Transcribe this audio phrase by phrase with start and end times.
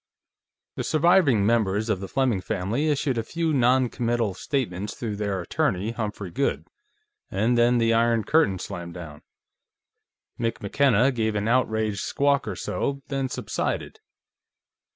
[0.77, 5.91] The surviving members of the Fleming family issued a few noncommittal statements through their attorney,
[5.91, 6.65] Humphrey Goode,
[7.29, 9.21] and then the Iron Curtain slammed down.
[10.39, 13.99] Mick McKenna gave an outraged squawk or so, then subsided.